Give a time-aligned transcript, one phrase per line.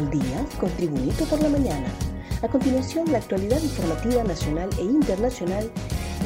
[0.00, 1.86] al día con Tribunito por la mañana.
[2.42, 5.70] A continuación, la actualidad informativa nacional e internacional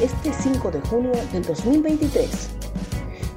[0.01, 2.31] este 5 de junio del 2023.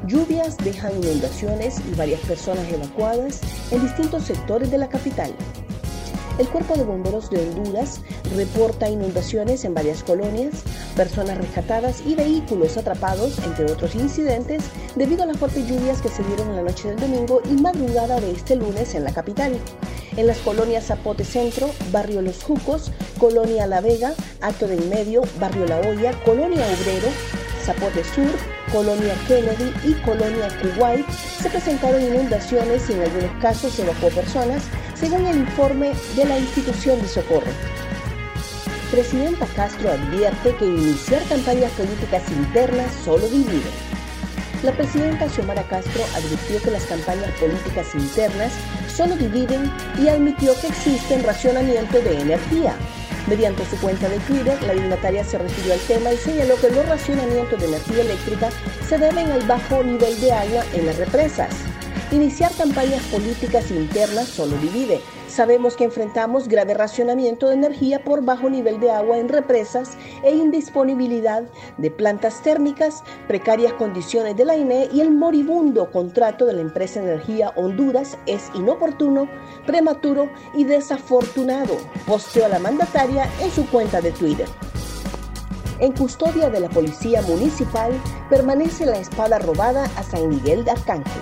[0.05, 3.41] Lluvias dejan inundaciones y varias personas evacuadas
[3.71, 5.33] en distintos sectores de la capital.
[6.37, 8.01] El Cuerpo de Bomberos de Honduras
[8.35, 10.53] reporta inundaciones en varias colonias,
[10.95, 16.23] personas rescatadas y vehículos atrapados, entre otros incidentes, debido a las fuertes lluvias que se
[16.25, 19.59] dieron en la noche del domingo y madrugada de este lunes en la capital.
[20.17, 25.67] En las colonias Zapote Centro, Barrio Los Jucos, Colonia La Vega, Alto del Medio, Barrio
[25.67, 27.07] La Hoya, Colonia Obrero,
[27.63, 28.31] Zapote Sur,
[28.71, 34.63] Colonia Kennedy y Colonia Kuwait se presentaron inundaciones y en algunos casos se evacuó personas,
[34.95, 37.51] según el informe de la institución de socorro.
[38.89, 43.69] Presidenta Castro advierte que iniciar campañas políticas internas solo divide.
[44.63, 48.51] La presidenta Xiomara Castro advirtió que las campañas políticas internas
[48.97, 52.75] solo dividen y admitió que existe racionamiento de energía.
[53.27, 56.87] Mediante su cuenta de Twitter, la dignataria se refirió al tema y señaló que los
[56.87, 58.49] racionamientos de energía eléctrica
[58.89, 61.49] se deben al bajo nivel de agua en las represas.
[62.11, 64.99] Iniciar campañas políticas internas solo divide.
[65.27, 70.33] Sabemos que enfrentamos grave racionamiento de energía por bajo nivel de agua en represas e
[70.33, 71.43] indisponibilidad
[71.77, 77.01] de plantas térmicas, precarias condiciones de la INE y el moribundo contrato de la empresa
[77.01, 79.29] Energía Honduras es inoportuno,
[79.65, 84.47] prematuro y desafortunado, posteó la mandataria en su cuenta de Twitter.
[85.79, 87.91] En custodia de la Policía Municipal
[88.29, 91.21] permanece la espada robada a San Miguel de Arcángel.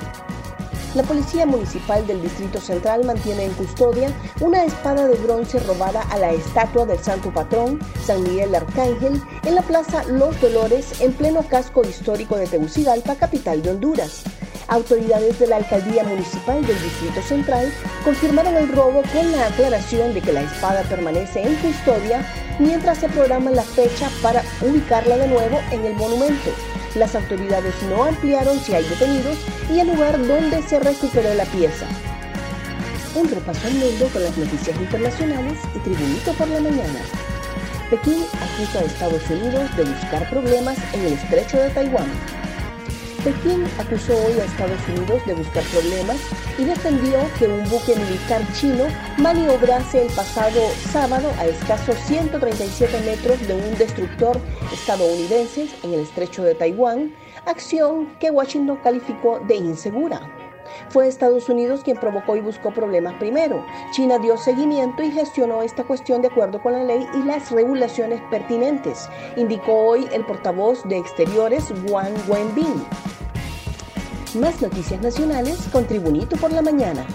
[0.95, 6.17] La Policía Municipal del Distrito Central mantiene en custodia una espada de bronce robada a
[6.17, 11.43] la estatua del Santo Patrón, San Miguel Arcángel, en la Plaza Los Dolores, en pleno
[11.43, 14.23] casco histórico de Tegucigalpa, capital de Honduras.
[14.69, 17.73] Autoridades de la Alcaldía Municipal del Distrito Central
[18.05, 22.25] confirmaron el robo con la aclaración de que la espada permanece en custodia
[22.57, 26.51] mientras se programa la fecha para ubicarla de nuevo en el monumento.
[26.95, 29.37] Las autoridades no ampliaron si hay detenidos
[29.69, 31.85] y el lugar donde se recuperó la pieza.
[33.15, 36.99] Un repaso al mundo con las noticias internacionales y Tribunito por la mañana.
[37.89, 42.07] Pekín acusa a Estados Unidos de buscar problemas en el estrecho de Taiwán.
[43.25, 46.17] Pekín acusó hoy a Estados Unidos de buscar problemas
[46.59, 48.85] y defendió que un buque militar chino
[49.17, 54.39] maniobrase el pasado sábado a escasos 137 metros de un destructor
[54.71, 57.15] estadounidense en el estrecho de Taiwán,
[57.47, 60.44] acción que Washington calificó de insegura.
[60.89, 63.65] Fue Estados Unidos quien provocó y buscó problemas primero.
[63.91, 68.21] China dio seguimiento y gestionó esta cuestión de acuerdo con la ley y las regulaciones
[68.29, 72.85] pertinentes, indicó hoy el portavoz de Exteriores Wang Wenbin.
[74.35, 77.05] Más noticias nacionales con Tribunito por la Mañana.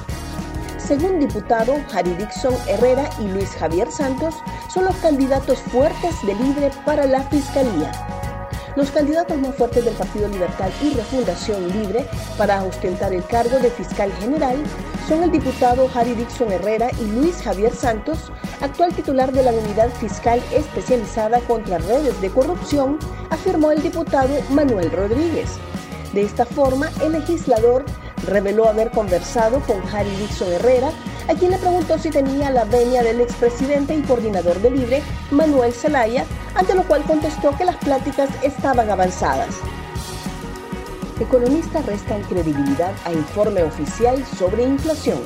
[0.78, 4.34] Según diputado, Harry Dixon Herrera y Luis Javier Santos
[4.72, 7.92] son los candidatos fuertes de Libre para la Fiscalía.
[8.76, 12.06] Los candidatos más fuertes del Partido Libertad y Refundación Libre
[12.38, 14.56] para ostentar el cargo de fiscal general
[15.08, 19.90] son el diputado Harry Dixon Herrera y Luis Javier Santos, actual titular de la Unidad
[19.94, 22.98] Fiscal Especializada contra Redes de Corrupción,
[23.30, 25.50] afirmó el diputado Manuel Rodríguez.
[26.12, 27.84] De esta forma, el legislador
[28.28, 30.92] reveló haber conversado con Harry Dixon Herrera,
[31.28, 35.72] a quien le preguntó si tenía la venia del expresidente y coordinador de Libre, Manuel
[35.72, 39.56] Zelaya, ante lo cual contestó que las pláticas estaban avanzadas.
[41.20, 45.20] Economistas restan credibilidad a informe oficial sobre inflación.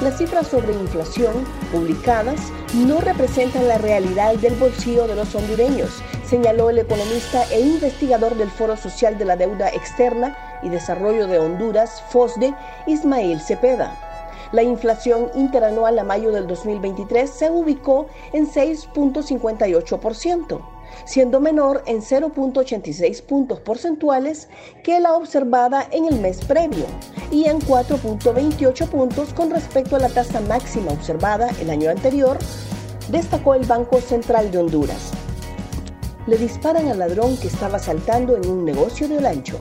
[0.00, 2.40] Las cifras sobre inflación publicadas
[2.72, 5.90] no representan la realidad del bolsillo de los hondureños,
[6.24, 11.38] señaló el economista e investigador del Foro Social de la Deuda Externa y Desarrollo de
[11.38, 12.54] Honduras, FOSDE,
[12.86, 14.07] Ismael Cepeda.
[14.52, 20.60] La inflación interanual a mayo del 2023 se ubicó en 6.58%,
[21.04, 24.48] siendo menor en 0.86 puntos porcentuales
[24.82, 26.86] que la observada en el mes previo
[27.30, 32.38] y en 4.28 puntos con respecto a la tasa máxima observada el año anterior,
[33.10, 35.10] destacó el Banco Central de Honduras.
[36.26, 39.58] Le disparan al ladrón que estaba saltando en un negocio de Olancho.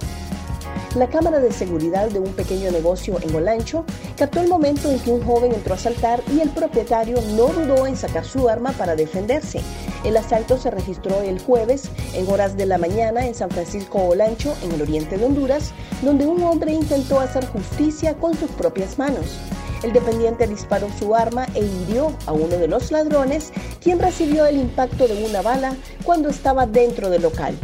[0.98, 3.86] La cámara de seguridad de un pequeño negocio en Olancho
[4.18, 7.86] captó el momento en que un joven entró a asaltar y el propietario no dudó
[7.86, 9.62] en sacar su arma para defenderse.
[10.04, 14.56] El asalto se registró el jueves en horas de la mañana en San Francisco Olancho,
[14.64, 15.72] en el oriente de Honduras,
[16.02, 19.38] donde un hombre intentó hacer justicia con sus propias manos.
[19.84, 23.52] El dependiente disparó su arma e hirió a uno de los ladrones,
[23.84, 27.56] quien recibió el impacto de una bala cuando estaba dentro del local.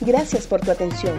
[0.00, 1.18] Gracias por tu atención.